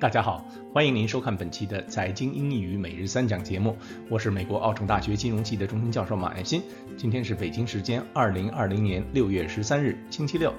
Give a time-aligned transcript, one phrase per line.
[0.00, 3.76] 大家好，欢迎您收看本期的财经英语每日三讲节目，
[4.10, 6.60] 我是美国奥城大学金融系的终身教授马爱新。
[6.96, 10.52] 今天是北京时间二零二零年六月十三日，星期六。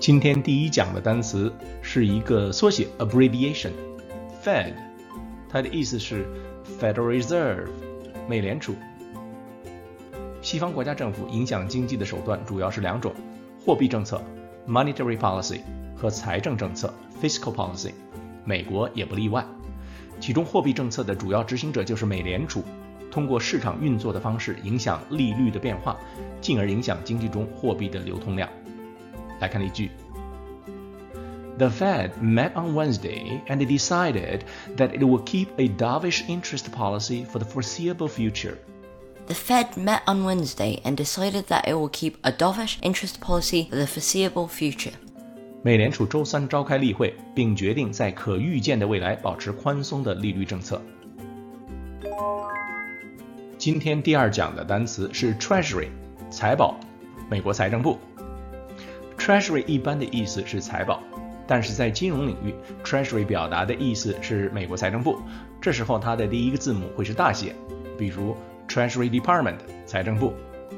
[0.00, 4.72] 今天第一讲的单词是一个缩写 abbreviation，Fed，
[5.50, 6.26] 它的意思是
[6.80, 7.68] Federal Reserve，
[8.26, 8.74] 美联储。
[10.40, 13.14] 西方国家政府影响经济的手段主要是两种：
[13.64, 14.20] 货币政策
[14.66, 15.60] （monetary policy）
[15.96, 17.92] 和财政政策 （fiscal policy）。
[18.44, 19.44] 美国也不例外。
[20.20, 22.62] 其中，货币政策的主要执行者就是美联储，
[23.10, 25.96] 通过市场运作的方式影响利率的变化，
[26.40, 28.48] 进而影响经济中货币的流通量。
[29.40, 29.90] 来看例句。
[31.58, 34.40] The Fed met on Wednesday and decided
[34.76, 38.54] that it will keep a dovish interest policy for the foreseeable future.
[39.32, 43.66] The Fed met on Wednesday and decided that it will keep a dovish interest policy
[43.70, 44.92] for the foreseeable future.
[45.62, 50.82] 美联储周三召开例会，并决定在可预见的未来保持宽松的利率政策。
[53.56, 55.88] 今天第二讲的单词是 Treasury，
[56.30, 56.78] 财宝，
[57.30, 57.98] 美国财政部。
[59.16, 61.02] Treasury 一般的意思是财宝，
[61.46, 65.18] 但是在金融领域，Treasury 表达的意思是美国财政部。
[65.58, 67.56] 这时候它的第一个字母会是大写，
[67.96, 68.36] 比如
[68.71, 70.33] Treasury Department 财政部，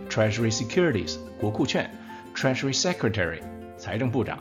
[0.09, 1.89] Treasury Securities 国库券，
[2.35, 3.39] Treasury Secretary
[3.77, 4.39] 财政部长。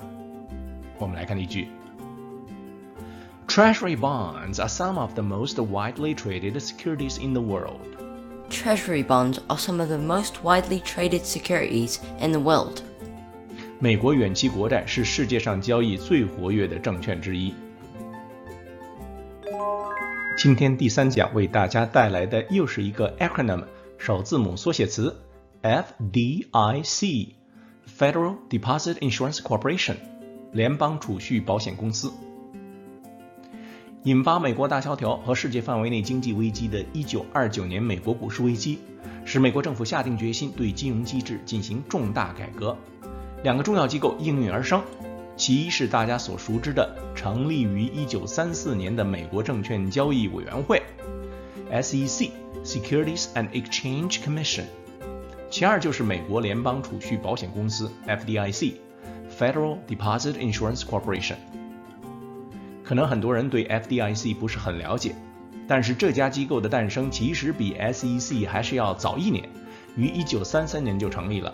[0.99, 1.69] 我们来看例句。
[3.47, 7.81] Treasury bonds are some of the most widely traded securities in the world.
[8.51, 12.83] Treasury bonds are some of the most widely traded securities in the world.
[13.79, 17.55] 美国远期国债是世界上交易最活跃的证券之一。
[20.44, 23.64] 今天第三讲为大家带来的又是一个 acronym
[23.98, 25.16] 首字母缩写词
[25.62, 29.96] FDIC，Federal Deposit Insurance Corporation，
[30.52, 32.12] 联邦储蓄保险公司。
[34.04, 38.80] 引发美国大萧条和世界范围内经济危机的1929年美国股市危机，
[39.24, 42.78] 使美国政府下定决心对金融机制进行重大改革。
[43.44, 44.84] 两个重要机构应运而生，
[45.36, 50.82] 其一是大家所熟知的成立于1934年的美国证券交易委员会
[51.72, 54.66] （SEC，Securities and Exchange Commission），
[55.50, 61.38] 其二就是美国联邦储蓄保险公司 （FDIC，Federal Deposit Insurance Corporation）。
[62.84, 65.16] 可能很多人对 FDIC 不是很了解，
[65.68, 69.50] 但是这家机构的诞生其实比 SEC 还是要早一年，
[69.96, 71.54] 于1933年就成立了。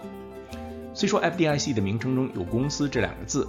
[0.93, 3.47] 虽说 FDIC 的名称中有“公司”这两个字，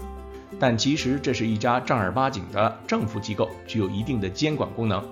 [0.59, 5.03] 但其实这是一家正儿八经的政府机构，具有一定的监管功能。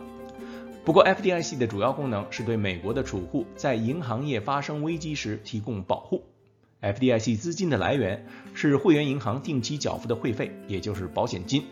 [0.85, 6.23] 不过，FDIC 的主要功能是对美国的储户在银行业发生危机时提供保护。
[6.81, 8.25] FDIC 资金的来源
[8.55, 11.65] 是会员银行定期缴付的会费，也就是保险金。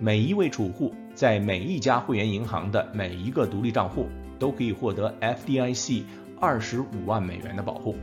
[0.00, 6.02] 每一位储户在每一家会员银行的每一个独立账户都可以获得 FDIC
[6.40, 7.94] 二十五万美元的保护。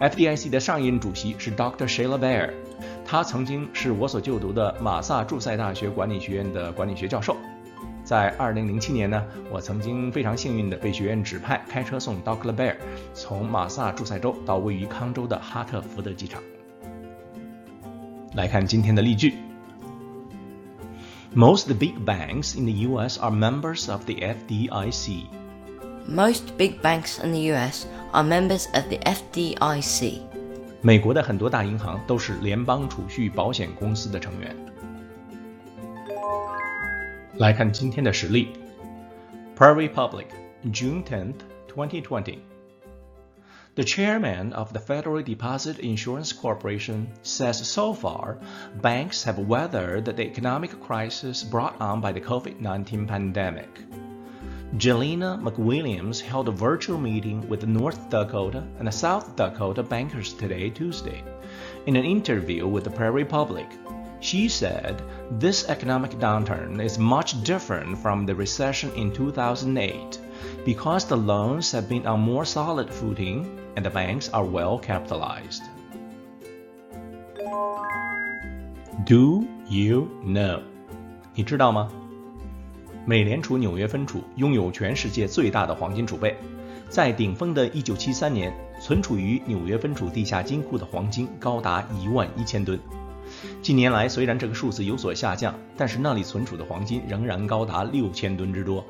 [0.00, 1.88] FDIC 的上一任主席是 Dr.
[1.88, 2.50] Sheila Bair，
[3.04, 7.36] 他曾经是我所就读的马萨诸塞大学管理学院的管理学教授。
[8.04, 12.54] 在2007年呢，我曾经非常幸运的被学院指派开车送 Dr.
[12.54, 12.76] Bair
[13.14, 16.42] 从马萨诸塞州到位于康州的哈特福德机场。
[18.34, 19.34] 来看今天的例句。
[21.34, 23.18] Most big banks in the U.S.
[23.18, 25.24] are members of the FDIC.
[26.07, 30.21] Most big banks in the US are members of the FDIC.
[30.81, 34.55] 美国的很多大银行都是联邦储蓄保险公司的成员。
[37.37, 38.49] 来看今天的实例：
[39.55, 40.25] Prairie Public,
[40.71, 41.35] June 10th,
[41.73, 42.39] 2020.
[43.75, 48.35] The chairman of the Federal Deposit Insurance Corporation says so far,
[48.81, 53.69] banks have weathered the economic crisis brought on by the COVID 19 pandemic.
[54.77, 60.33] Jelena McWilliams held a virtual meeting with the North Dakota and the South Dakota bankers
[60.33, 61.23] today, Tuesday.
[61.85, 63.67] In an interview with the Prairie Public,
[64.21, 65.01] she said
[65.39, 70.19] this economic downturn is much different from the recession in 2008
[70.63, 75.63] because the loans have been on more solid footing and the banks are well capitalized.
[79.05, 80.61] Do you know?
[81.33, 81.89] 你知道吗？
[83.08, 86.36] 美联储纽约分储拥有全世界最大的黄金储备，
[86.88, 92.76] 在顶峰的1973年，存储于纽约分储地下金库的黄金高达一万一千吨。
[93.62, 98.84] 近年来，虽然这个数字有所下降，但是那里存储的黄金仍然高达六千吨之多。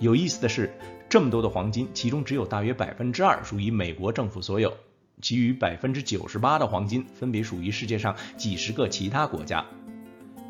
[0.00, 0.76] 有意思的是，
[1.08, 4.76] 这么多的黄金，其中只有大约百分之二属于美国政府所有，
[5.22, 9.64] 其余百分之九十八的黄金分别属于世界上几十个其他国家。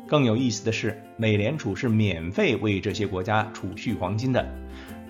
[0.07, 4.45] 更有意思的是，美联储是免费为这些国家储蓄黄金的，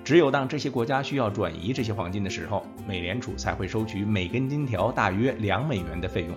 [0.04, 6.36] 只有当这些国家需要转移这些黄金的时候，美联储才会收取每根金条大约两美元的费用。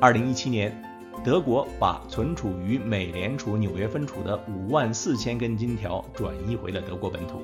[0.00, 0.82] 二零一七年，
[1.24, 7.42] 德国把存储于美联储纽约分储的五万四千根金条转移回了德国本土。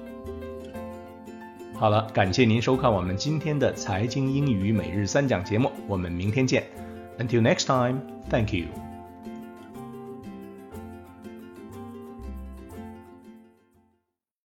[1.75, 6.64] 好了，感谢您收看我们今天的财经英语每日三讲节目，我们明天见。
[7.19, 8.94] Until next time, thank you.